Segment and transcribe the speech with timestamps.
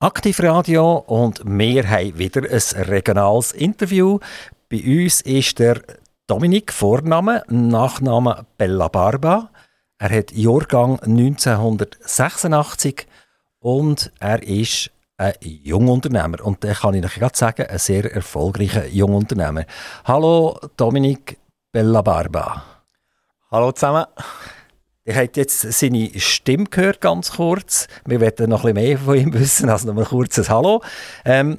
[0.00, 4.20] Aktivradio und wir haben wieder ein regionales Interview.
[4.70, 5.82] Bei uns ist der
[6.28, 9.50] Dominik Vorname, Nachname Bella Barba.
[9.98, 13.08] Er hat Jahrgang 1986
[13.58, 16.44] und er ist ein Jungunternehmer.
[16.44, 19.64] Und da kann ich euch gerade sagen, ein sehr erfolgreicher Jungunternehmer.
[20.04, 21.40] Hallo Dominik
[21.72, 22.62] Bella Barba.
[23.50, 24.04] Hallo zusammen.
[25.08, 27.88] Ihr habt jetzt seine Stimme gehört, ganz kurz.
[28.04, 30.82] Wir wollen noch ein bisschen mehr von ihm wissen, also noch ein kurzes Hallo.
[31.24, 31.58] Ähm,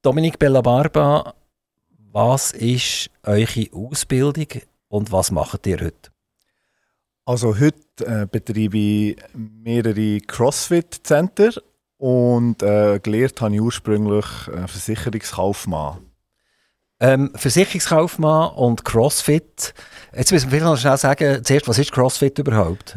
[0.00, 1.34] Dominik Bella Barba,
[2.12, 4.46] was ist eure Ausbildung
[4.88, 6.10] und was macht ihr heute?
[7.26, 7.76] Also heute
[8.06, 11.60] äh, betreibe ich mehrere CrossFit-Center
[11.98, 16.07] und äh, gelernt habe ich ursprünglich äh, Versicherungskaufmann.
[17.00, 19.72] Ähm, Versicherungskaufmann und CrossFit.
[20.16, 22.96] Jetzt müssen wir vielleicht schnell sagen, zuerst, was ist CrossFit überhaupt?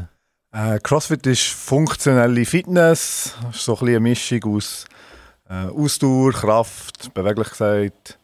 [0.51, 4.85] Äh, CrossFit ist funktionelle Fitness, so ein eine Mischung aus
[5.49, 8.17] äh, Ausdauer, Kraft, Beweglichkeit,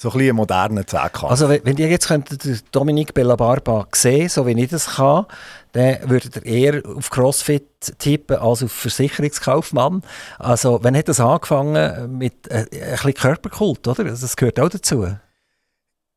[0.00, 1.24] so ein bisschen moderner Zehnkampf.
[1.24, 5.26] Also wenn ihr jetzt könntet Dominik Bellabarba sehen, so wie ich das kann,
[5.72, 7.66] dann würdet ihr eher auf Crossfit
[7.98, 10.02] tippen als auf Versicherungskaufmann.
[10.38, 14.06] Also wann hat das angefangen mit äh, ein bisschen Körperkult, oder?
[14.06, 15.06] Also, das gehört auch dazu.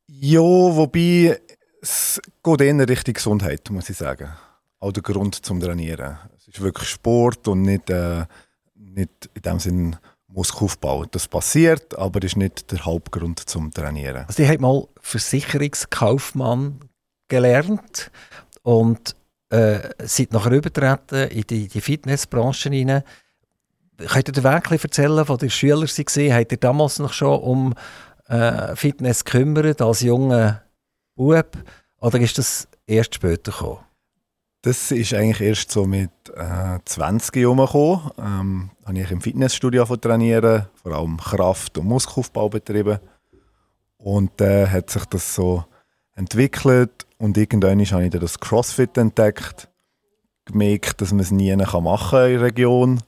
[0.06, 1.38] Ja, wobei
[1.82, 4.32] es geht eher in Richtung Gesundheit, muss ich sagen.
[4.80, 6.16] Auch der Grund zum Trainieren.
[6.38, 8.24] Es ist wirklich Sport und nicht, äh,
[8.74, 9.98] nicht in dem Sinne
[10.34, 11.04] Muskelaufbau.
[11.06, 14.24] Das passiert, aber ist nicht der Hauptgrund zum Trainieren.
[14.26, 16.80] Also ich habe mal Versicherungskaufmann
[17.28, 18.10] gelernt
[18.62, 19.14] und
[19.50, 23.02] äh, seid nachher übertreten in die, die Fitnessbranche hinein.
[23.96, 26.32] Könnt ihr dir wirklich erzählen, von der Schüler waren?
[26.32, 27.74] Habt ihr damals noch schon um
[28.28, 30.62] äh, Fitness gekümmert als junger
[31.14, 31.56] Bub?
[32.00, 33.78] Oder ist das erst später gekommen?
[34.64, 38.10] Das ist eigentlich erst so mit äh, 20 herumgekommen.
[38.16, 42.98] Ähm, habe ich im Fitnessstudio trainieren, vor allem Kraft- und Muskelaufbau betrieben.
[43.98, 45.64] Und dann äh, hat sich das so
[46.14, 49.68] entwickelt und irgendwann habe ich das Crossfit entdeckt,
[50.46, 53.02] gemerkt, dass man es nie machen kann in der Region.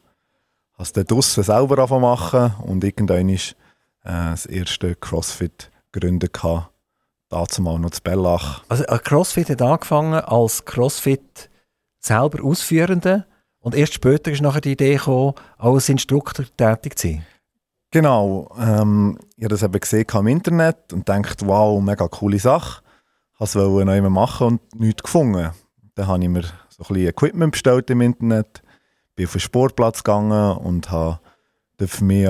[0.74, 3.52] Habe es dann draussen selber machen und irgendwann ist
[4.04, 6.64] äh, das erste Crossfit gegründet dazu
[7.60, 8.62] mal noch zu Bellach.
[8.68, 11.50] Also CrossFit hat angefangen als CrossFit
[11.98, 13.26] selber Ausführende
[13.58, 17.26] und erst später ist nachher die Idee gekommen, als Instruktor tätig zu sein.
[17.90, 22.82] Genau, ähm, ich habe das eben gesehen im Internet und dachte, wow, mega coole Sache.
[23.34, 25.50] Ich wollte es noch immer machen und nichts gefunden.
[25.94, 28.62] Dann habe ich mir so ein bisschen Equipment bestellt im Internet,
[29.14, 31.20] bin auf den Sportplatz gegangen und habe
[31.78, 32.28] für mich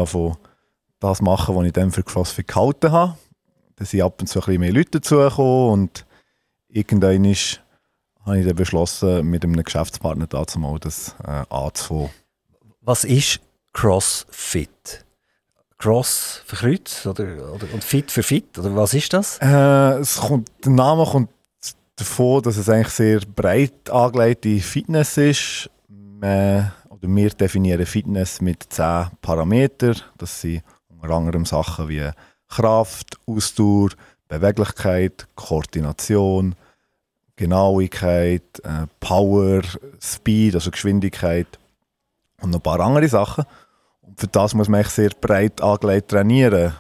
[1.01, 3.17] das machen, was ich dann für CrossFit gehalten habe.
[3.77, 6.07] Da sind ab und zu ein bisschen mehr Leute dazugekommen und
[6.69, 7.63] irgendwann ist,
[8.25, 12.11] habe ich dann beschlossen, mit einem Geschäftspartner dazu mal das äh, anzufangen.
[12.81, 13.41] Was ist
[13.73, 15.05] CrossFit?
[15.79, 18.59] Cross für Kreuz oder, oder, und Fit für Fit?
[18.59, 19.39] Oder was ist das?
[19.43, 21.29] Äh, es kommt, der Name kommt
[21.97, 25.71] davon, dass es eigentlich sehr breit angelegte Fitness ist.
[25.89, 30.01] Man, oder wir definieren Fitness mit zehn Parametern.
[30.17, 32.11] Das sind unter anderem Sachen wie
[32.49, 33.91] Kraft, Ausdauer,
[34.29, 36.55] Beweglichkeit, Koordination,
[37.37, 39.63] Genauigkeit, äh, Power,
[40.01, 41.59] Speed, also Geschwindigkeit
[42.41, 43.45] und noch ein paar andere Sachen.
[44.01, 46.75] Und für das muss man sehr breit angelegt trainieren.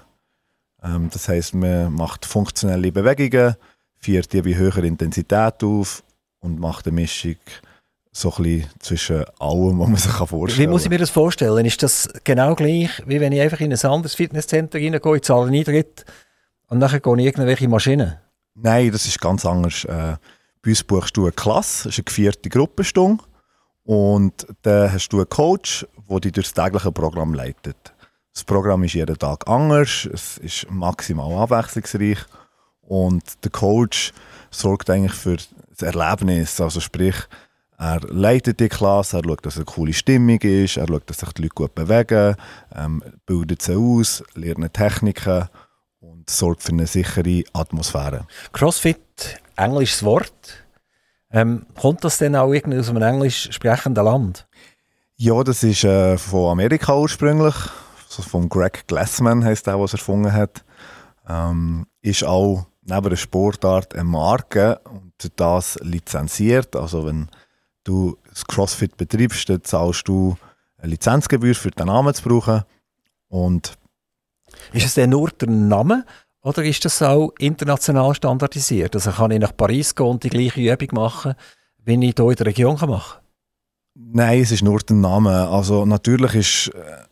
[0.82, 3.56] Ähm, das heißt, man macht funktionelle Bewegungen,
[3.98, 6.02] führt die bei höherer Intensität auf
[6.40, 7.36] und macht eine Mischung
[8.16, 10.58] so ein bisschen zwischen allem, was man sich vorstellen kann.
[10.58, 11.66] Wie muss ich mir das vorstellen?
[11.66, 15.46] Ist das genau gleich, wie wenn ich einfach in ein anderes Fitnesscenter reingehe, ich zahle
[15.46, 16.04] einen Eintritt
[16.68, 18.16] und nachher gehe ich irgendwelche Maschinen?
[18.54, 19.84] Nein, das ist ganz anders.
[19.84, 20.16] Äh,
[20.62, 23.22] bei uns buchst du eine Klasse, das ist eine gevierte Gruppenstunde
[23.84, 27.94] und dann hast du einen Coach, der dich durch das tägliche Programm leitet.
[28.32, 32.18] Das Programm ist jeden Tag anders, es ist maximal abwechslungsreich
[32.80, 34.14] und der Coach
[34.50, 37.16] sorgt eigentlich für das Erlebnis, also sprich,
[37.78, 41.18] er leitet die Klasse, er schaut, dass es eine coole Stimmung ist, er schaut, dass
[41.18, 42.36] sich die Leute gut bewegen,
[42.74, 45.48] ähm, bildet sie aus, lernt Techniken
[46.00, 48.26] und sorgt für eine sichere Atmosphäre.
[48.52, 50.66] Crossfit, englisches Wort.
[51.30, 54.46] Ähm, kommt das denn auch irgendwie aus einem englisch sprechenden Land?
[55.16, 57.54] Ja, das ist äh, von Amerika ursprünglich.
[58.06, 60.64] Also von Greg Glassman heißt der, was er erfunden hat.
[61.28, 66.76] Ähm, ist auch neben der Sportart eine Marke und das lizenziert.
[66.76, 67.28] Also wenn
[67.86, 70.36] du das CrossFit betreibst, dann zahlst du
[70.78, 72.62] eine Lizenzgebühr für den Namen zu brauchen.
[73.28, 73.76] Und
[74.72, 76.04] ist es denn nur der Name
[76.42, 78.94] oder ist das auch international standardisiert?
[78.94, 81.34] Also kann ich nach Paris gehen und die gleiche Übung machen,
[81.84, 83.20] wie ich hier in der Region machen kann?
[83.94, 85.48] Nein, es ist nur der Name.
[85.48, 87.06] Also natürlich ist äh,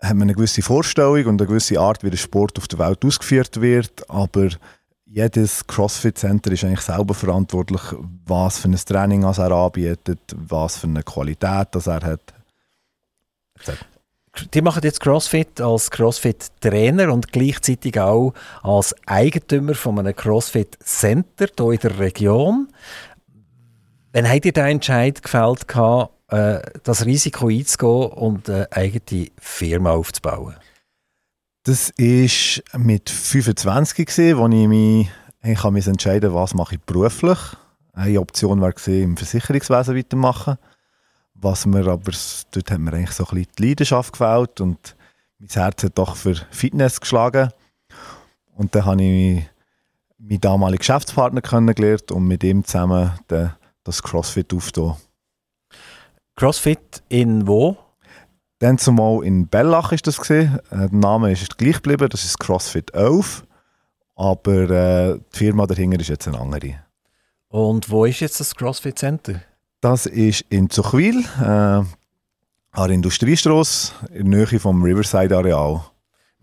[0.00, 3.04] hat man eine gewisse Vorstellung und eine gewisse Art, wie der Sport auf der Welt
[3.04, 4.48] ausgeführt wird, aber
[5.10, 7.80] jedes CrossFit-Center ist eigentlich selber verantwortlich,
[8.26, 12.34] was für ein Training er anbietet, was für eine Qualität er hat.
[14.54, 21.72] Die machen jetzt CrossFit als CrossFit-Trainer und gleichzeitig auch als Eigentümer von einem CrossFit-Center hier
[21.72, 22.68] in der Region.
[24.12, 25.64] Wann habt ihr den Entscheid gefällt,
[26.28, 30.54] äh, das Risiko einzugehen und eine eigene Firma aufzubauen?
[31.68, 35.10] Das war mit 25, gewesen, wo ich mich
[35.42, 37.38] ich mich entscheiden was mache ich beruflich.
[37.92, 40.56] Eine Option war im Versicherungswesen weitermachen.
[41.34, 42.12] Was mir aber,
[42.52, 44.96] dort hat mir eigentlich so ein bisschen die Leidenschaft gefällt und
[45.38, 47.50] mein Herz hat doch für Fitness geschlagen.
[48.54, 49.44] Und dann habe ich
[50.16, 53.12] meinen damaligen Geschäftspartner kennengelernt und mit ihm zusammen
[53.84, 54.96] das CrossFit aufgetan.
[56.34, 57.76] CrossFit in wo?
[58.60, 60.58] Dann zumal in Bellach ist das gesehen.
[60.70, 63.44] Äh, der Name ist gleich geblieben, das ist CrossFit 11.
[64.16, 66.74] Aber äh, die Firma dahinter ist jetzt eine andere.
[67.48, 69.40] Und wo ist jetzt das CrossFit Center?
[69.80, 71.86] Das ist in Zuchwil, äh, an
[72.72, 75.82] der Industriestrasse, in der Nähe vom Riverside Areal.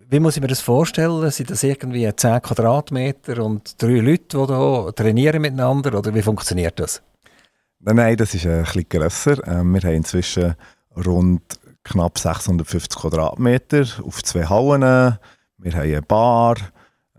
[0.10, 1.30] Wie muss ich mir das vorstellen?
[1.32, 5.98] Sind das irgendwie 10 Quadratmeter und drei Leute, die hier trainieren miteinander?
[5.98, 7.02] Oder wie funktioniert das?
[7.80, 9.46] Nein, nein, das ist ein bisschen grösser.
[9.48, 10.56] Ähm, wir haben inzwischen
[11.06, 11.42] rund
[11.86, 15.18] knapp 650 Quadratmeter auf zwei Hallen.
[15.58, 16.58] Wir haben eine Bar.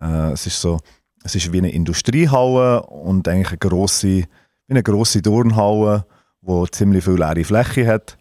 [0.00, 0.78] Äh, es, ist so,
[1.24, 4.26] es ist wie eine Industriehalle und eigentlich eine grosse, wie
[4.68, 6.04] eine grosse Turnhalle,
[6.42, 8.18] die ziemlich viel leere Fläche hat.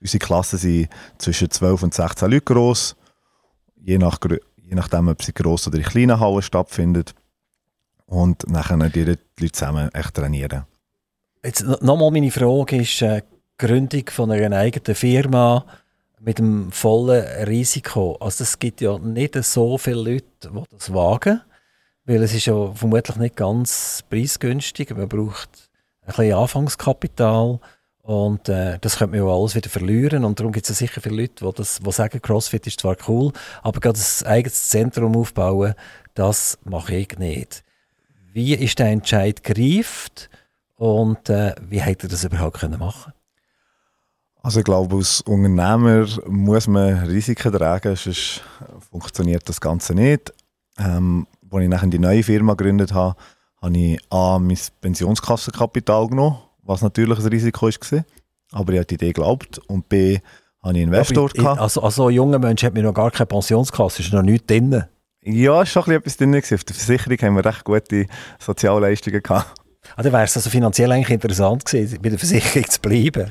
[0.00, 0.88] Unsere Klassen sind
[1.18, 2.96] zwischen 12 und 16 Leute groß,
[3.76, 4.18] je, nach,
[4.56, 7.14] je nachdem, ob sie gross oder in kleinen Hallen stattfindet.
[8.06, 10.64] Und nachher die Leute zusammen echt trainieren.
[11.44, 13.22] Jetzt nochmal meine Frage ist, äh,
[13.60, 15.66] Gründung von einer eigenen Firma
[16.18, 18.16] mit einem vollen Risiko.
[18.18, 21.42] Also es gibt ja nicht so viele Leute, die das wagen,
[22.06, 24.96] weil es ist ja vermutlich nicht ganz preisgünstig.
[24.96, 25.50] Man braucht
[26.06, 27.60] ein bisschen Anfangskapital
[28.00, 31.02] und äh, das könnte man ja alles wieder verlieren und darum gibt es ja sicher
[31.02, 33.30] viele Leute, die, das, die sagen, CrossFit ist zwar cool,
[33.62, 35.74] aber gerade ein eigenes Zentrum aufbauen,
[36.14, 37.62] das mache ich nicht.
[38.32, 40.30] Wie ist der Entscheid gereift
[40.76, 43.12] und äh, wie hätte er das überhaupt können machen
[44.42, 48.42] also ich glaube, als Unternehmer muss man Risiken tragen, sonst
[48.90, 50.32] funktioniert das Ganze nicht.
[50.78, 53.16] Ähm, als ich nachher die neue Firma gegründet habe,
[53.60, 58.04] habe ich A, mein Pensionskassenkapital genommen, was natürlich ein Risiko war,
[58.52, 59.58] aber ich habe die Idee geglaubt.
[59.66, 60.18] Und B,
[60.62, 61.60] habe ich Investor ja, gehabt.
[61.60, 64.84] Also, also ein junger Mensch hat mir noch gar keine Pensionskasse, ist noch nichts drin.
[65.22, 66.34] Ja, war schon etwas drin.
[66.34, 68.06] Auf der Versicherung haben wir recht gute
[68.38, 69.54] Sozialleistungen gehabt.
[69.96, 73.30] Ah, dann wäre es also finanziell eigentlich interessant gewesen, bei der Versicherung zu bleiben.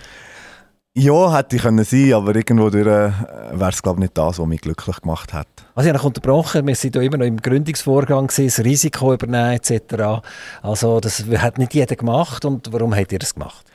[0.95, 4.61] Ja, hätte ich können sein, aber irgendwo äh, wäre es glaube nicht das, was mich
[4.61, 5.47] glücklich gemacht hat.
[5.75, 10.23] Also ich habe unterbrochen, wir sind ja immer noch im Gründungsvorgang das Risiko übernehmen etc.
[10.63, 13.65] Also das hat nicht jeder gemacht und warum habt ihr das gemacht?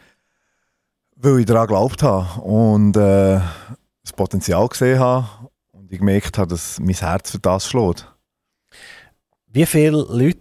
[1.16, 3.40] Weil ich daran geglaubt habe und äh,
[4.02, 5.26] das Potenzial gesehen habe
[5.70, 8.12] und ich gemerkt habe, dass mein Herz für das schlägt.
[9.46, 10.38] Wie viele Leute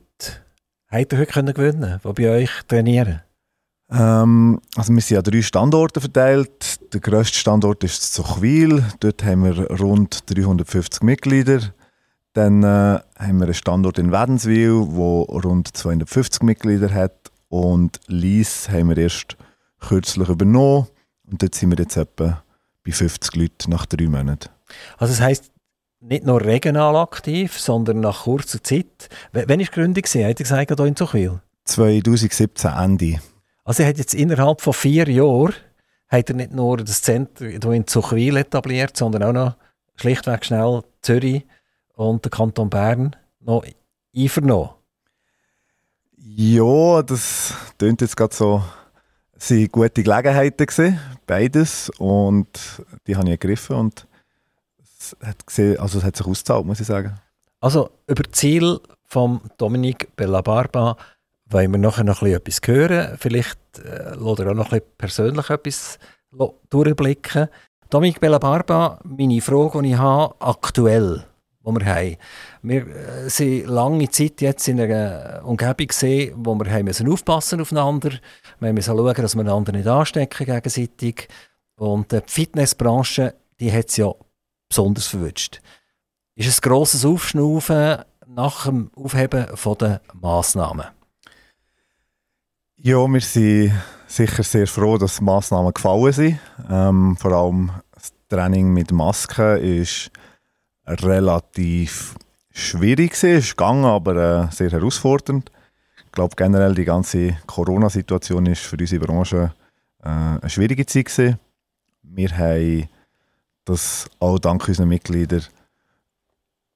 [0.90, 3.22] habt ihr heute gewinnen die bei euch trainieren?
[3.94, 6.94] Ähm, also wir sind an drei Standorte verteilt.
[6.94, 8.84] Der grösste Standort ist Zuchwil.
[9.00, 11.74] Dort haben wir rund 350 Mitglieder.
[12.34, 17.32] Dann äh, haben wir einen Standort in Wädenswil, der rund 250 Mitglieder hat.
[17.50, 19.38] Und Lies haben wir erst
[19.80, 20.88] kürzlich übernommen.
[21.30, 22.44] Und dort sind wir jetzt etwa
[22.84, 24.50] bei 50 Leuten nach drei Monaten.
[24.98, 25.52] Also das heisst,
[26.00, 29.10] nicht nur regional aktiv, sondern nach kurzer Zeit.
[29.32, 30.04] W wann war die Gründung?
[30.04, 31.40] Hat er gesagt, hier in Zuchwil?
[31.66, 33.20] 2017 Ende.
[33.64, 35.54] Also er hat jetzt innerhalb von vier Jahren
[36.08, 39.56] hat er nicht nur das Zentrum in Zuchwil etabliert, sondern auch noch
[39.96, 41.46] schlichtweg schnell Zürich
[41.96, 43.66] und den Kanton Bern noch
[44.16, 44.70] einvernommen.
[46.18, 48.64] Ja, das klingt jetzt gerade so.
[49.34, 51.90] Es waren gute Gelegenheiten, gewesen, beides.
[51.98, 52.48] Und
[53.08, 54.08] die habe ich ergriffen und
[54.82, 57.20] es hat, gesehen, also es hat sich ausgezahlt, muss ich sagen.
[57.60, 60.98] Also über das Ziel von Dominique Bellabarba
[61.54, 63.18] wollen wir nachher noch etwas hören.
[63.20, 66.00] Vielleicht äh, lässt er auch noch ein persönlich etwas
[66.70, 67.48] durchblicken.
[67.90, 71.24] Dominik Bellabarba, meine Frage, die ich habe, aktuell,
[71.62, 72.18] wo wir haben.
[72.64, 77.62] Wir äh, sind lange Zeit jetzt in einer Umgebung gesehen, wo wir haben müssen aufpassen
[77.62, 78.12] aufeinander.
[78.60, 81.28] Wir müssen schauen, dass wir einander nicht anstecken gegenseitig.
[81.76, 84.12] Und die Fitnessbranche, die hat es ja
[84.68, 85.62] besonders verwünscht.
[86.36, 89.46] Ist ein grosses Aufschnaufen nach dem Aufheben
[89.80, 90.86] der Massnahmen?
[92.86, 93.72] Ja, wir sind
[94.08, 96.40] sicher sehr froh, dass die Massnahmen gefallen sind.
[96.70, 100.12] Ähm, vor allem das Training mit Maske ist
[100.86, 102.16] relativ
[102.52, 105.50] schwierig ist gegangen, aber äh, sehr herausfordernd.
[106.06, 109.54] Ich glaube generell die ganze Corona-Situation ist für unsere Branche
[110.04, 111.40] äh, eine schwierige Zeit gewesen.
[112.02, 112.90] Wir haben
[113.64, 115.46] das auch dank unseren Mitgliedern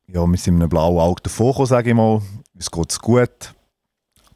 [0.07, 2.21] ja, wir einem blauen Auge davon sage ich mal.
[2.55, 3.56] Uns geht es gut.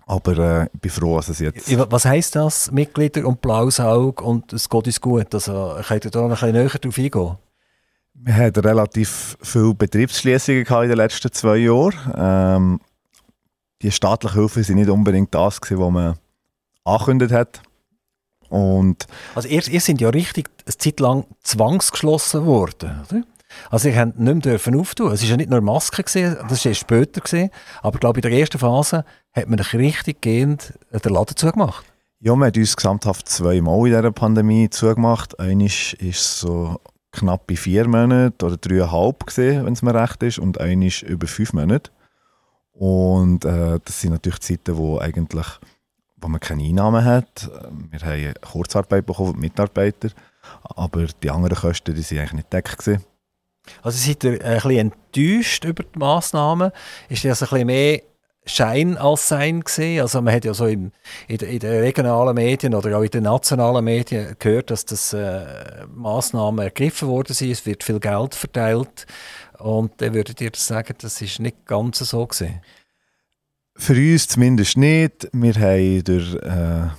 [0.05, 1.91] Aber äh, ich bin froh, dass es jetzt...
[1.91, 5.33] Was heisst das, Mitglieder und blaues Auge und es geht uns gut?
[5.33, 7.37] Also könnt ihr da noch ein bisschen näher drauf eingehen?
[8.13, 12.13] Wir hatten relativ viele Betriebsschließungen in den letzten zwei Jahren.
[12.15, 12.79] Ähm,
[13.81, 16.15] die staatlichen Hilfen waren nicht unbedingt das, was man
[16.83, 17.61] angekündigt hat.
[18.49, 23.23] Und also ihr, ihr sind ja richtig eine Zeit lang zwangsgeschlossen worden, oder?
[23.69, 25.11] Also ihr habt nicht mehr auftun.
[25.11, 27.21] Es war ja nicht nur Maske, gewesen, das war später.
[27.21, 27.49] Gewesen,
[27.81, 31.85] aber ich glaube, in der ersten Phase hat man richtig gehend den Laden zugemacht.
[32.19, 35.39] Ja, wir haben uns gesamthaft zweimal in dieser Pandemie zugemacht.
[35.39, 36.79] Eines ist so
[37.11, 41.91] knapp vier Monaten oder dreieinhalb wenn es mir recht ist, und eines über fünf Monate.
[42.73, 45.47] Und äh, das sind natürlich Zeiten, wo eigentlich
[46.21, 47.49] wo man keine Einnahmen hat.
[47.89, 50.09] Wir haben Kurzarbeit bekommen, Mitarbeiter,
[50.63, 53.01] aber die anderen Kosten die sind eigentlich nicht deckt.
[53.81, 56.71] Also seid ihr ein bisschen enttäuscht über die Massnahmen?
[57.09, 58.01] Ist das ein bisschen mehr
[58.45, 60.01] Schein als Sein gesehen?
[60.01, 60.91] Also man hat ja so in,
[61.27, 65.85] in, in, den regionalen Medien oder auch in den nationalen Medien gehört, dass das äh,
[65.93, 67.51] Massnahmen ergriffen worden sind.
[67.51, 69.05] Es wird viel Geld verteilt
[69.59, 72.61] und dann würdet ihr sagen, das ist nicht ganz so gesehen?
[73.75, 75.29] Für uns zumindest nicht.
[75.31, 76.89] Wir haben durch äh,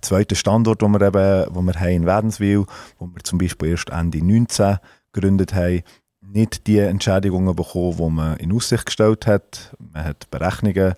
[0.00, 2.66] zweiten Standort, den wir, eben, wo wir haben in Wädenswil,
[2.98, 4.78] wo wir zum Beispiel erst Ende 19
[5.12, 5.82] gegründet haben,
[6.20, 9.74] nicht die Entschädigungen bekommen, die man in Aussicht gestellt hat.
[9.78, 10.94] Man hat Berechnungen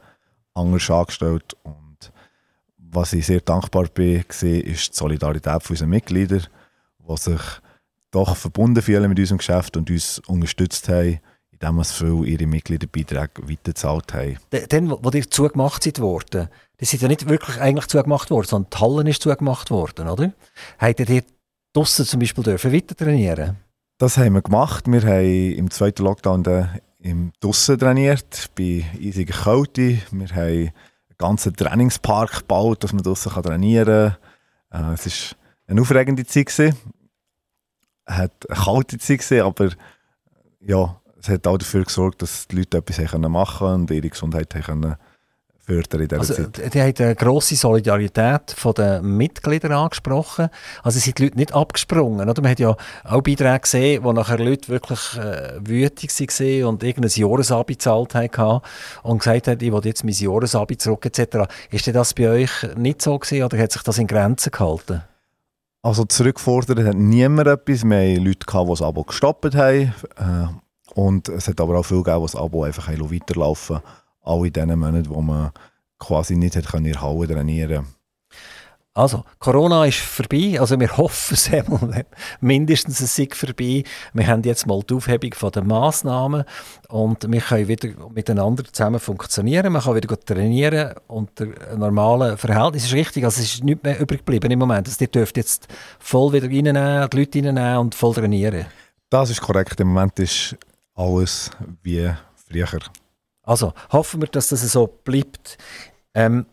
[0.54, 2.12] anders angestellt und
[2.76, 7.40] was ich sehr dankbar bin, ist die Solidarität unserer Mitglieder, die sich
[8.10, 13.48] doch verbunden fühlen mit unserem Geschäft und uns unterstützt haben, indem sie viel ihre Mitgliederbeiträge
[13.48, 14.36] weitergezahlt haben.
[14.68, 16.48] Dann, wo ihr zugemacht seid worden,
[16.80, 20.32] die sind ja nicht wirklich eigentlich zugemacht worden, sondern die Halle ist zugemacht worden, oder?
[20.78, 21.22] Habt ihr
[21.72, 23.56] draussen zum Beispiel dürfen weiter trainieren
[24.02, 24.88] das haben wir gemacht.
[24.88, 26.42] Wir haben im zweiten Lockdown
[26.99, 29.99] im Dussen trainiert, bei eisiger Kälte.
[30.11, 30.73] Wir haben einen
[31.18, 34.16] ganzen Trainingspark gebaut, dass man draussen trainieren
[34.71, 34.90] kann.
[34.90, 36.49] Äh, es war eine aufregende Zeit.
[36.49, 36.73] Es war
[38.06, 39.71] eine kalte Zeit, aber
[40.59, 44.50] ja, es hat auch dafür gesorgt, dass die Leute etwas machen können und ihre Gesundheit
[44.50, 44.97] können
[45.64, 46.75] fördern in dieser also, Zeit.
[46.75, 50.49] Die haben eine grosse Solidarität der Mitglieder angesprochen.
[50.83, 52.28] Also sind die Leute nicht abgesprungen.
[52.28, 52.42] Oder?
[52.42, 57.12] Man hat ja auch Beiträge gesehen, wo nachher Leute wirklich äh, wütig waren und irgendein
[57.14, 58.61] Jahresabi gezahlt haben
[59.02, 61.49] und gesagt haben, ich will jetzt mein Jahresabi zurück etc.
[61.71, 65.02] Ist das bei euch nicht so gewesen oder hat sich das in Grenzen gehalten?
[65.83, 67.85] Also zurückgefordert hat niemand etwas.
[67.85, 69.95] Wir hatten Leute, die das Abo gestoppt haben.
[70.16, 70.47] Äh,
[70.95, 73.81] und es hat aber auch viele gegeben, die das Abo einfach weiterlaufen
[74.22, 75.50] auch in den Monaten, wo man
[75.98, 77.86] quasi nicht hat in der Halle trainieren
[78.94, 80.60] also, Corona ist vorbei.
[80.60, 81.50] Also, wir hoffen es
[82.40, 83.84] mindestens es sei vorbei.
[84.12, 86.44] Wir haben jetzt mal die Aufhebung der Massnahmen
[86.90, 89.72] und wir können wieder miteinander zusammen funktionieren.
[89.72, 92.84] Man kann wieder trainieren unter normalen Verhältnissen.
[92.84, 94.86] Das ist richtig, also es ist nichts mehr übrig geblieben im Moment.
[94.86, 98.66] Also, ihr dürft jetzt voll wieder reinnehmen, die Leute reinnehmen und voll trainieren.
[99.08, 99.80] Das ist korrekt.
[99.80, 100.54] Im Moment ist
[100.94, 101.50] alles
[101.82, 102.10] wie
[102.46, 102.80] früher.
[103.42, 105.58] Also hoffen wir, dass das so bleibt.
[106.14, 106.46] Ähm,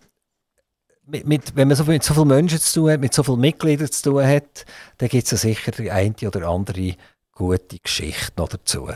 [1.06, 3.40] mit, mit, wenn man so, mit so vielen Menschen zu tun hat, mit so vielen
[3.40, 4.66] Mitgliedern zu tun hat,
[4.98, 6.96] dann gibt es ja sicher die eine oder andere
[7.34, 8.90] gute Geschichte noch dazu.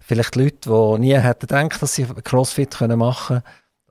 [0.00, 3.42] Vielleicht Leute, die nie hätten gedacht, dass sie Crossfit machen können.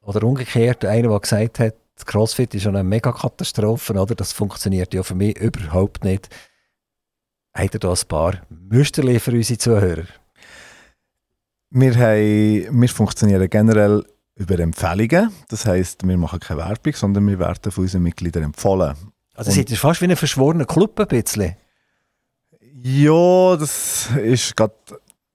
[0.01, 4.15] Oder umgekehrt, einer, der gesagt hat, Crossfit ist eine Megakatastrophe, oder?
[4.15, 6.29] Das funktioniert ja für mich überhaupt nicht.
[7.53, 10.05] Habt ihr da ein paar Müsterchen für unsere Zuhörer?
[11.69, 14.05] Wir, haben, wir funktionieren generell
[14.35, 15.31] über Empfehlungen.
[15.49, 18.95] Das heisst, wir machen keine Werbung, sondern wir werden von unseren Mitgliedern empfohlen.
[19.35, 21.55] Also seid ihr fast wie ein verschworener Club ein bisschen?
[22.81, 24.73] Ja, das ist gerade,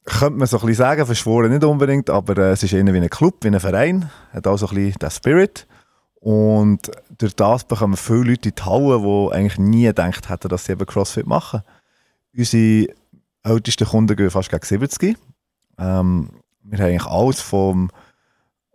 [0.05, 2.97] könnte man so ein bisschen sagen, verschworen nicht unbedingt, aber äh, es ist eher wie
[2.97, 5.67] ein Club, wie ein Verein, hat auch so ein bisschen den Spirit.
[6.15, 10.65] Und durch das bekommen viele Leute in die Halle, die eigentlich nie gedacht hätten, dass
[10.65, 11.63] sie eben CrossFit machen.
[12.37, 12.95] Unsere
[13.43, 15.19] ältesten Kunden gehen fast gegen 70.
[15.83, 16.31] Ähm,
[16.63, 17.91] wir haben eigentlich alles vom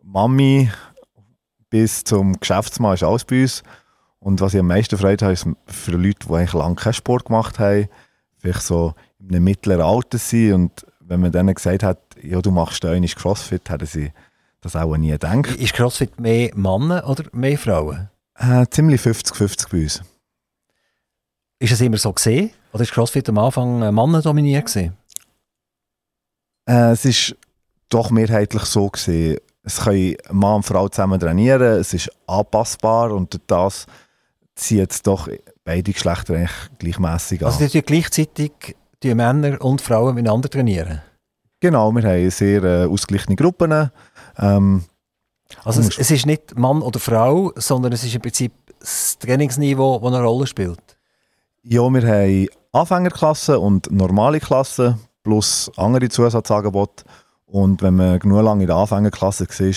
[0.04, 0.70] Mami
[1.70, 3.64] bis zum Geschäftsmann ist alles bei uns.
[4.20, 7.26] Und was ich am meisten Freude habe, ist für Leute, die eigentlich lange keinen Sport
[7.26, 7.88] gemacht haben,
[8.38, 12.52] vielleicht so in einem mittleren Alter sind und wenn man denen gesagt hat, ja, du
[12.52, 14.12] machst da ist Crossfit, hätten sie
[14.60, 15.56] das auch nie gedacht.
[15.56, 18.10] Ist Crossfit mehr Männer oder mehr Frauen?
[18.36, 20.02] Äh, ziemlich 50-50 bei uns.
[21.60, 22.52] Ist es immer so gesehen?
[22.74, 24.66] Oder ist CrossFit am Anfang Männer dominiert
[26.68, 27.36] Äh, es ist
[27.90, 29.38] doch mehrheitlich so gesehen.
[29.64, 33.86] Es können Mann und Frau zusammen trainieren, es ist anpassbar und das
[34.56, 35.28] zieht es doch
[35.64, 37.48] beide Geschlechter eigentlich gleichmäßig an.
[37.48, 41.02] Also die gleichzeitig die Männer und Frauen miteinander trainieren?
[41.60, 43.92] Genau, wir haben sehr äh, ausgeglichene Gruppen.
[44.38, 44.84] Ähm,
[45.64, 50.00] also es, es, ist nicht Mann oder Frau, sondern es ist im Prinzip das Trainingsniveau,
[50.00, 50.98] das eine Rolle spielt?
[51.64, 57.04] Ja, wir haben Anfängerklassen und normale Klassen plus andere Zusatzangebote.
[57.48, 59.74] Und wenn man genug lange in der Anfängerklasse war,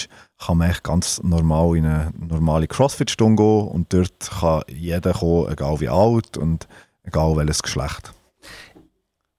[0.46, 5.50] kann man echt ganz normal in eine normale Crossfit-Stunde gehen und dort kann jeder kommen,
[5.52, 6.68] egal wie alt und
[7.02, 8.12] egal welches Geschlecht.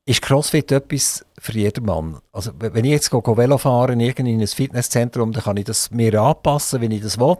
[0.05, 2.19] Ist Crossfit etwas für jedermann?
[2.33, 6.91] Also wenn ich jetzt Velo in ein Fitnesszentrum, dann kann ich das mir anpassen, wenn
[6.91, 7.37] ich das will.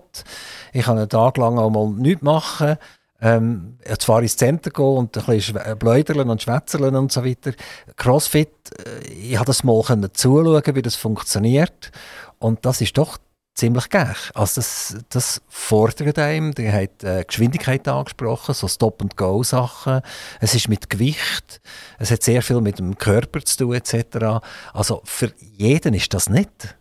[0.72, 2.78] Ich kann einen Tag lang auch mal nichts machen.
[3.22, 7.52] Ähm, zwar ins Zentrum gehen und ein bisschen bläudern und schwätzeln und so weiter.
[7.96, 8.50] Crossfit,
[8.80, 11.92] äh, ich habe das mal zuschauen, wie das funktioniert.
[12.40, 13.20] Und das ist doch
[13.54, 14.16] ziemlich geil.
[14.34, 16.54] Also das, das fordert einem.
[16.56, 20.02] Der hat äh, Geschwindigkeit angesprochen, so Stop-and-Go-Sachen.
[20.40, 21.62] Es ist mit Gewicht.
[22.00, 24.44] Es hat sehr viel mit dem Körper zu tun etc.
[24.74, 26.76] Also für jeden ist das nicht.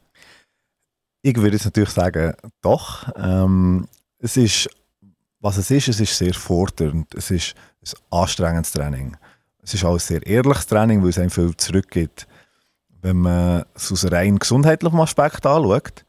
[1.22, 3.08] Ich würde jetzt natürlich sagen, doch.
[3.16, 3.86] Ähm,
[4.18, 4.70] es ist
[5.40, 7.14] was es ist, es ist sehr fordernd.
[7.14, 9.16] Es ist ein anstrengendes Training.
[9.62, 12.26] Es ist auch ein sehr ehrliches Training, weil es einem viel zurückgibt.
[13.02, 16.04] Wenn man es aus rein gesundheitlichem Aspekt anschaut,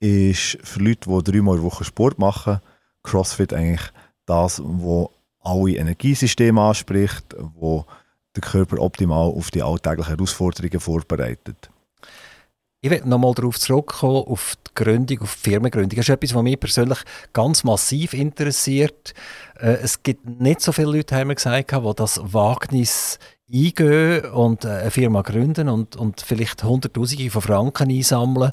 [0.00, 2.60] ist für Leute, die dreimal in der Woche Sport machen,
[3.04, 3.92] CrossFit eigentlich
[4.26, 5.08] das, was
[5.40, 7.86] alle Energiesysteme anspricht, wo
[8.34, 11.70] der Körper optimal auf die alltäglichen Herausforderungen vorbereitet.
[12.84, 15.96] Ich will nochmal darauf zurückkommen, auf die Gründung, auf die Firmengründung.
[15.96, 16.98] Das ist etwas, was mich persönlich
[17.32, 19.14] ganz massiv interessiert.
[19.60, 24.64] Äh, es gibt nicht so viele Leute, haben wir gesagt, die das Wagnis eingehen und
[24.64, 28.50] äh, eine Firma gründen und, und vielleicht Hunderttausende von Franken einsammeln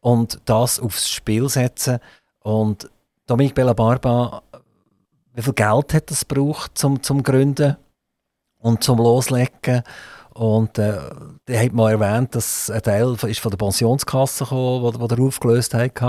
[0.00, 2.00] und das aufs Spiel setzen.
[2.40, 2.90] Und
[3.28, 4.42] Dominique Bellabarba,
[5.34, 7.76] wie viel Geld hat es gebraucht zum, zum Gründen
[8.58, 9.84] und zum Loslegen?
[10.34, 10.98] Und äh,
[11.46, 15.74] der hat mal erwähnt, dass ein Teil ist von der Pensionskasse wo, wo er aufgelöst
[15.74, 16.02] hat.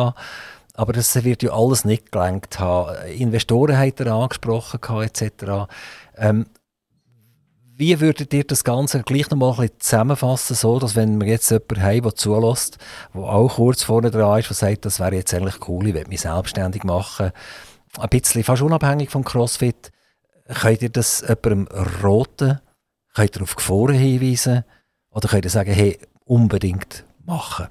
[0.75, 2.95] Aber das wird ja alles nicht gelenkt haben.
[3.07, 5.67] Investoren hat er angesprochen etc.
[6.17, 6.47] Ähm,
[7.75, 11.49] wie würdet ihr das Ganze gleich noch mal ein zusammenfassen, so dass wenn wir jetzt
[11.49, 12.77] jemanden haben, der zulässt,
[13.13, 16.05] der auch kurz vorne dran ist, der sagt, das wäre jetzt eigentlich cool, ich will
[16.07, 17.31] mich selbstständig machen,
[17.97, 19.91] ein bisschen fast unabhängig vom CrossFit,
[20.47, 21.67] könnt ihr das jemandem
[22.03, 22.59] roten
[23.13, 24.63] Könnt ihr auf Gefahren hinweisen
[25.11, 27.67] oder könnt ihr sagen, hey, unbedingt machen?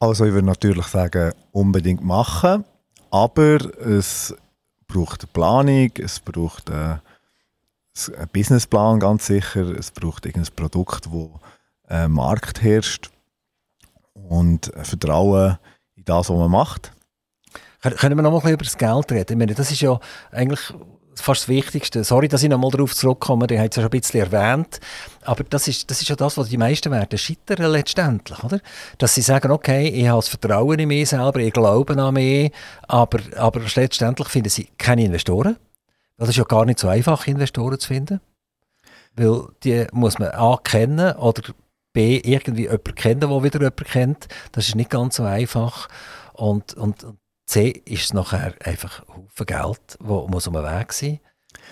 [0.00, 2.64] Also ich würde natürlich sagen, unbedingt machen,
[3.10, 4.34] aber es
[4.86, 7.00] braucht eine Planung, es braucht einen
[8.32, 11.40] Businessplan ganz sicher, es braucht ein Produkt, wo
[11.88, 13.10] ein Markt herrscht
[14.12, 15.58] und Vertrauen
[15.96, 16.92] in das, was man macht.
[17.80, 19.32] Können wir noch mal ein bisschen über das Geld reden?
[19.32, 19.98] Ich meine, das ist ja
[20.30, 20.72] eigentlich
[21.20, 22.04] fast das Wichtigste.
[22.04, 24.80] Sorry, dass ich noch mal darauf zurückkomme, die hat es ja schon ein bisschen erwähnt.
[25.22, 28.60] Aber das ist, das ist ja das, was die meisten werden scheitern letztendlich, oder?
[28.98, 32.52] Dass sie sagen, okay, ich habe das Vertrauen in mich selber, ich glaube an mich,
[32.86, 35.56] aber, aber letztendlich finden sie keine Investoren.
[36.16, 38.20] Das ist ja gar nicht so einfach, Investoren zu finden.
[39.14, 41.42] Weil die muss man A kennen oder
[41.92, 44.28] B irgendwie jemanden kennen, der wieder jemanden kennt.
[44.52, 45.88] Das ist nicht ganz so einfach.
[46.32, 47.04] Und, und,
[47.48, 51.18] C ist es nachher einfach Haufen Geld, das muss um den Weg sein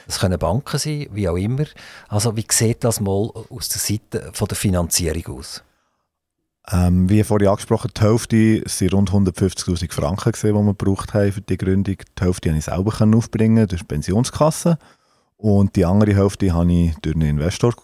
[0.06, 1.66] Das können Banken sein, wie auch immer.
[2.08, 5.62] Also wie sieht das mal aus der Seite von der Finanzierung aus?
[6.72, 11.42] Ähm, wie vorhin angesprochen, die Hälfte waren rund 150'000 Franken, die wir gebraucht haben für
[11.42, 11.96] die Gründung.
[12.18, 14.78] Die Hälfte konnte ich selber aufbringen durch die Pensionskasse.
[15.36, 17.74] Und die andere Hälfte habe ich durch einen Investor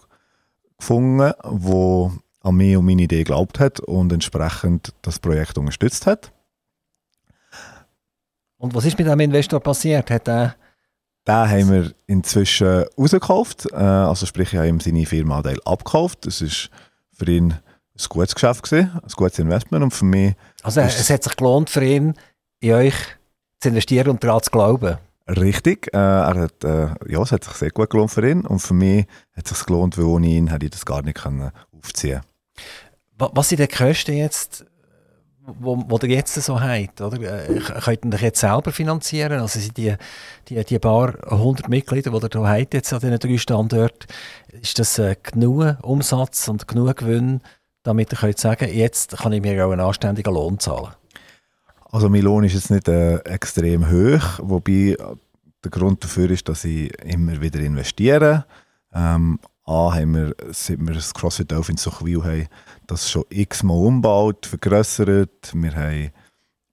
[0.79, 6.32] gefunden, der an mich und meine Idee geglaubt hat und entsprechend das Projekt unterstützt hat.
[8.63, 10.09] Und was ist mit dem Investor passiert?
[10.09, 10.55] Hat er
[11.27, 13.67] den haben wir inzwischen rausgekauft.
[13.73, 16.25] Äh, also sprich, ich habe ihm seine Firmenanteil abgekauft.
[16.25, 16.49] Das war
[17.11, 19.83] für ihn ein gutes Geschäft, gewesen, ein gutes Investment.
[19.83, 22.13] Und für mich also es hat sich gelohnt für ihn,
[22.61, 22.95] in euch
[23.59, 24.97] zu investieren und daran zu glauben.
[25.27, 25.93] Richtig.
[25.93, 28.45] Äh, er hat, äh, ja, es hat sich sehr gut gelohnt für ihn.
[28.45, 31.17] Und für mich hat es sich gelohnt, weil ohne ihn hätte ich das gar nicht
[31.17, 32.21] können aufziehen
[33.17, 34.65] Was sind die Kosten jetzt
[35.45, 37.49] wo, wo ihr jetzt so habt, oder?
[37.49, 39.39] Äh, könnt ihr euch jetzt selber finanzieren?
[39.39, 39.95] Also sind die,
[40.47, 44.07] die, die paar hundert Mitglieder, die ihr hier jetzt an diesen drei Standorten,
[44.61, 47.41] ist das äh, genug Umsatz und genug Gewinn,
[47.83, 50.93] damit ihr könnt sagen, jetzt kann ich mir auch einen anständigen Lohn zahlen?
[51.91, 54.95] Also mein Lohn ist jetzt nicht äh, extrem hoch, wobei
[55.63, 58.45] der Grund dafür ist, dass ich immer wieder investiere.
[58.93, 62.47] Ähm, A, haben wir, seit wir das CrossFit Dolphin Suchwil haben,
[62.87, 65.53] das schon x-mal umgebaut, vergrößert.
[65.53, 66.11] Wir haben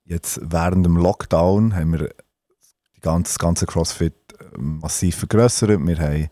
[0.05, 2.11] jetzt während dem Lockdown haben wir
[2.96, 4.14] die ganze, das ganze CrossFit
[4.57, 5.70] massiv vergrößert.
[5.70, 6.29] Wir haben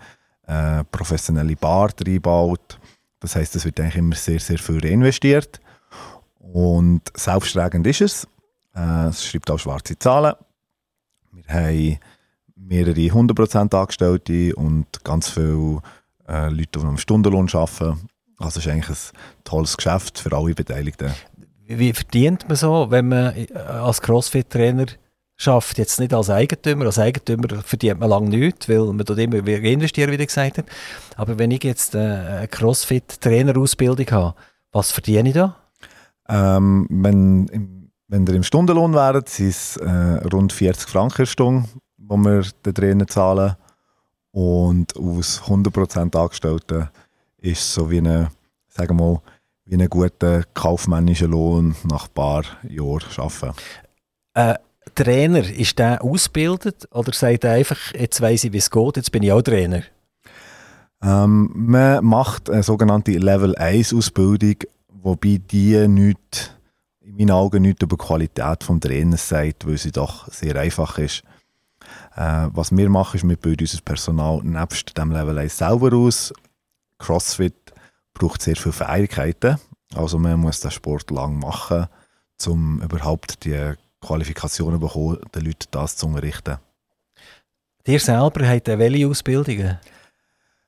[0.48, 2.80] äh, professionelle Bar reingebaut.
[3.20, 5.60] Das heißt, es wird eigentlich immer sehr, sehr viel reinvestiert.
[6.38, 8.28] Und selbsttragend ist es.
[8.74, 10.34] Äh, es schreibt auch schwarze Zahlen.
[11.30, 11.98] Wir haben
[12.56, 15.80] mehrere 100% Angestellte und ganz viele
[16.28, 18.08] äh, Leute, die am Stundenlohn arbeiten.
[18.38, 21.12] Also es ist eigentlich ein tolles Geschäft für alle Beteiligten.
[21.66, 24.86] Wie verdient man so, wenn man äh, als Crossfit-Trainer
[25.36, 26.86] schafft, jetzt nicht als Eigentümer.
[26.86, 30.68] Als Eigentümer verdient man lange nichts, weil man dort immer investieren, wie du gesagt hast.
[31.16, 34.34] Aber wenn ich jetzt äh, eine Crossfit-Trainer-Ausbildung habe,
[34.72, 35.56] was verdiene ich da?
[36.28, 39.88] Ähm, wenn, wenn ihr im Stundenlohn wäret, sind es äh,
[40.32, 43.56] rund 40 Franken Stunde, die wir den Trainer zahlen.
[44.38, 46.88] Und aus 100% Angestellten
[47.38, 48.31] ist es so wie eine,
[48.68, 49.20] sagen wir mal,
[49.64, 53.57] wie einen guten kaufmännischen Lohn nach ein paar Jahren arbeiten.
[54.35, 54.55] Äh,
[54.94, 59.11] Trainer, ist der ausgebildet oder sagt er einfach, jetzt weiß ich, wie es geht, jetzt
[59.11, 59.83] bin ich auch Trainer?
[61.03, 64.55] Ähm, man macht eine sogenannte Level 1 Ausbildung,
[65.03, 66.57] wobei die nicht,
[67.01, 70.96] in meinen Augen nichts über die Qualität des Trainers sagt, weil sie doch sehr einfach
[70.98, 71.24] ist.
[72.18, 76.33] Äh, was wir machen, ist, wir bilden unser Personal nebst dem Level 1 selber aus.
[76.98, 77.54] CrossFit
[78.12, 79.57] braucht sehr viele Fähigkeiten,
[79.94, 81.87] also man muss den Sport lang machen,
[82.44, 86.57] um überhaupt die Qualifikationen bekommen, den Leuten das zu unterrichten.
[87.87, 89.78] Dir selber hat eine welche Ausbildungen?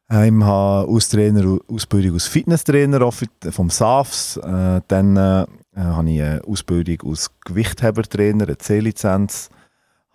[0.08, 3.10] Äh, ich habe Austrainer, Ausbildung als Fitnesstrainer
[3.50, 4.36] vom SAFS.
[4.36, 9.50] Äh, dann äh, habe ich eine Ausbildung als Gewichthebertrainer, eine C-Lizenz.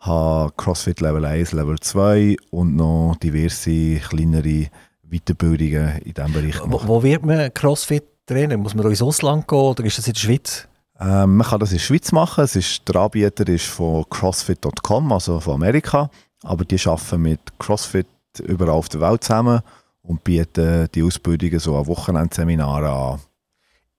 [0.06, 4.68] Habe CrossFit Level 1, Level 2 und noch diverse kleinere
[5.04, 6.60] Weiterbildungen in diesem Bereich.
[6.64, 8.58] Wo, wo, wird man CrossFit-Trainer?
[8.58, 10.68] Muss man ins Ausland gehen oder ist das in der Schweiz?
[11.00, 12.44] Ähm, man kann das in der Schweiz machen.
[12.44, 16.10] Es ist, der Anbieter ist von CrossFit.com, also von Amerika.
[16.44, 18.08] Aber die arbeiten mit CrossFit
[18.44, 19.62] überall auf der Welt zusammen
[20.02, 23.20] und bieten die Ausbildungen so an Wochenendseminaren an.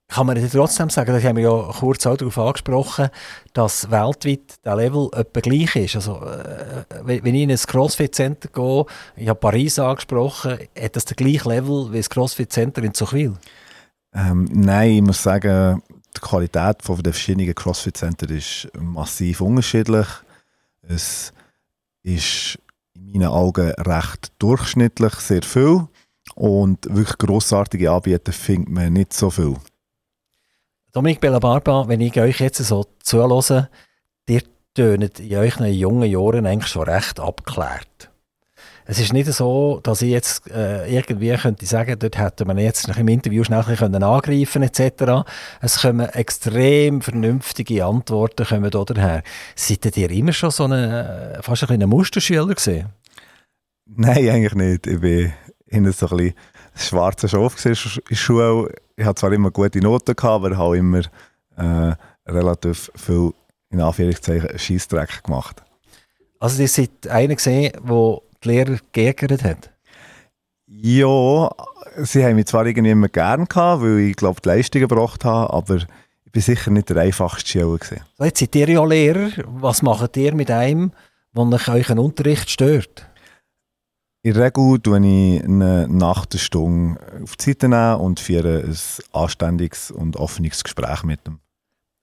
[0.09, 3.09] Kann man trotzdem sagen, das haben wir ja kurz auch darauf angesprochen,
[3.53, 5.97] dass weltweit der Level etwa gleich ist.
[5.97, 8.85] Also, äh, wenn ich in ein CrossFit-Center gehe,
[9.17, 13.35] ich habe Paris angesprochen, hat das den gleichen Level wie das CrossFit-Center in Zuchwil?
[14.15, 15.83] Ähm, nein, ich muss sagen,
[16.17, 20.07] die Qualität den verschiedenen CrossFit-Center ist massiv unterschiedlich.
[20.83, 21.33] Es
[22.05, 22.59] ist
[22.95, 25.89] in meinen Augen recht durchschnittlich, sehr viel.
[26.35, 29.57] Und wirklich grossartige Anbieter findet man nicht so viel.
[30.97, 33.69] Dominik Bellabarba, wenn ich euch jetzt so zuhöre,
[34.31, 34.41] ihr
[34.73, 38.11] tönt in euren jungen Jahren eigentlich schon recht abgeklärt.
[38.87, 42.89] Es ist nicht so, dass ich jetzt äh, irgendwie könnte sagen, dort hätte man jetzt
[42.89, 45.29] im Interview schnell können angreifen etc.
[45.61, 49.23] Es kommen extrem vernünftige Antworten kommen daher.
[49.55, 52.87] Seid ihr immer schon so eine, fast ein, ein Musterschüler gewesen?
[53.85, 54.87] Nein, eigentlich nicht.
[54.87, 55.35] Ich bin
[55.67, 56.35] hinten so ein bisschen
[56.75, 58.73] schwarzer Schaf in der Schule.
[58.97, 61.03] Ich hatte zwar immer gute Noten, gehabt, aber ich habe immer
[61.57, 61.95] äh,
[62.27, 63.33] relativ viel,
[63.71, 65.63] in Anführungszeichen, Scheissdreck gemacht.
[66.41, 69.71] Also ihr seid einer gesehen, der die Lehrer geärgert hat?
[70.67, 71.51] Ja,
[71.97, 75.53] sie haben mich zwar irgendwie immer gern gehabt, weil ich glaube die Leistungen gebracht habe,
[75.53, 78.03] aber ich bin sicher nicht der einfachste Schüler gewesen.
[78.19, 79.31] So, jetzt seid ihr ja Lehrer.
[79.47, 80.93] Was macht ihr mit einem,
[81.35, 83.07] der euch einen Unterricht stört?
[84.27, 88.77] In der Regel tue ich eine Nachtstunde auf die Seite und führe ein
[89.13, 91.39] anständiges und offenes Gespräch mit ihm.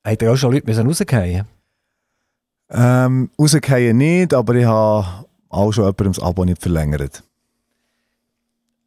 [0.05, 1.45] Habt ihr auch schon Leute rausgehen
[2.69, 7.23] ähm, rausgehen nicht, aber ich habe auch schon jemandem das Abo nicht verlängert.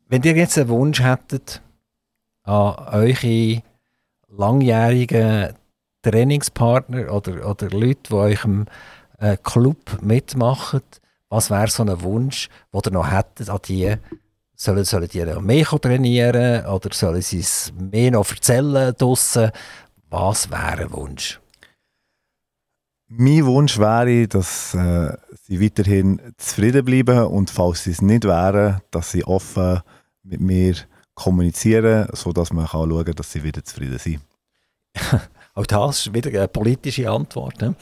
[0.08, 1.60] Wenn ihr jetzt einen Wunsch hättet
[2.44, 3.62] an eure
[4.30, 5.52] langjährigen
[6.00, 8.64] Trainingspartner oder, oder Leute, die euch im
[9.18, 10.80] äh, Club mitmachen,
[11.28, 13.96] was wäre so ein Wunsch, den ihr noch hättet an die?
[14.54, 19.50] Sollen, sollen die noch mehr trainieren oder sollen sie es mehr noch erzählen draussen?
[20.08, 21.40] Was wäre ein Wunsch?
[23.08, 25.12] Mein Wunsch wäre, dass äh,
[25.42, 29.80] sie weiterhin zufrieden bleiben und falls sie es nicht wären, dass sie offen
[30.24, 30.74] mit mir
[31.14, 34.20] kommunizieren, sodass man kann schauen kann, dass sie wieder zufrieden sind.
[35.54, 37.60] Auch das ist wieder eine politische Antwort.
[37.60, 37.74] Ne?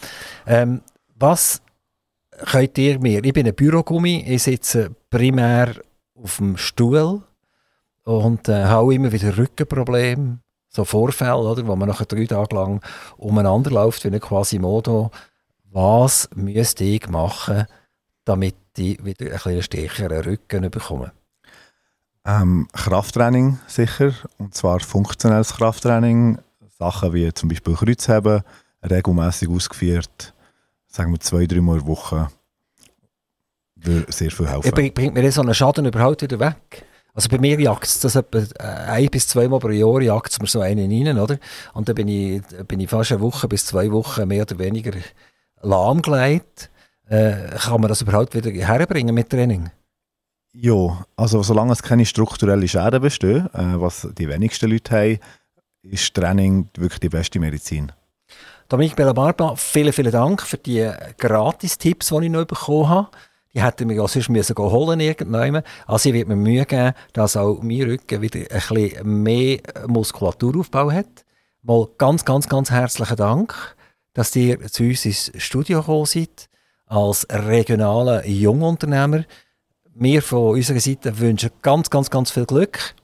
[0.47, 0.83] Ähm,
[1.17, 1.63] was
[2.39, 5.75] könnt ihr mir, ich bin ein Bürogummi, ich sitze primär
[6.15, 7.23] auf dem Stuhl
[8.05, 12.81] und äh, habe immer wieder Rückenprobleme so Vorfälle, oder, wo man nachher drei Tage lang
[13.17, 15.11] umeinander läuft wie ein Quasimodo.
[15.71, 17.67] Was müsste ich machen,
[18.25, 21.13] damit wieder ein bisschen stärkeren Rücken bekommen?
[22.25, 26.39] Ähm, Krafttraining sicher, und zwar funktionelles Krafttraining.
[26.77, 28.43] Sachen wie zum Beispiel Kreuzheben,
[28.83, 30.35] regelmäßig ausgeführt,
[30.95, 32.29] sagen wir zwei, drei Mal in der Woche,
[33.75, 34.71] würde sehr viel helfen.
[34.71, 36.87] Bringt, bringt mir so einen Schaden überhaupt wieder weg?
[37.15, 40.41] Also bei mir jagt es das etwa äh, ein bis zweimal pro Jahr jagt es
[40.41, 41.39] mir so einen rein, oder?
[41.73, 44.93] Und dann bin ich, bin ich fast eine Woche bis zwei Wochen mehr oder weniger
[45.63, 46.71] lahmgelegt.
[47.07, 49.71] Äh, kann man das überhaupt wieder herbringen mit Training?
[50.53, 55.19] Ja, also solange es keine strukturellen Schäden bestehen, äh, was die wenigsten Leute haben,
[55.83, 57.93] ist Training wirklich die beste Medizin.
[58.69, 63.09] Dominik Bellabarba, vielen, vielen Dank für die Gratis-Tipps, die ich noch bekommen habe.
[63.53, 65.63] Die hätten wir ja sonst müssen holen irgendwann.
[65.87, 70.91] Also ich werde mir Mühe geben, dass auch mein Rücken wieder ein bisschen mehr Muskulaturaufbau
[70.91, 71.27] hat.
[71.63, 73.77] Mal ganz, ganz, ganz herzlichen Dank,
[74.15, 76.49] dass ihr zu uns ins Studio gekommen seid,
[76.87, 79.25] als regionaler Jungunternehmer.
[79.95, 82.95] Wir von unserer Seite wünschen ganz, ganz, ganz viel Glück,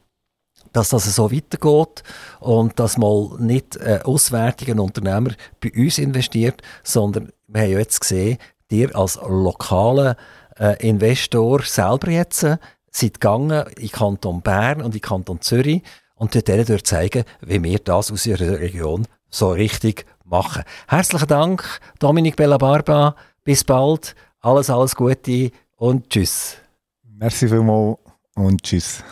[0.73, 2.03] dass das so weitergeht
[2.41, 5.31] und dass mal nicht ein auswärtiger Unternehmer
[5.61, 8.39] bei uns investiert, sondern wir haben ja jetzt gesehen,
[8.71, 10.17] dir als lokaler
[10.59, 12.59] äh, Investor selber jetzt äh,
[12.91, 15.83] seid gegangen in Kanton Bern und in Kanton Zürich
[16.15, 20.65] und dort dort zeigen, wie wir das aus ihrer Region so richtig machen.
[20.89, 23.15] Herzlichen Dank, Dominik Bellabarba.
[23.45, 24.15] Bis bald.
[24.41, 26.57] Alles, alles Gute und tschüss.
[27.03, 27.99] Merci vielmals
[28.35, 29.03] und tschüss.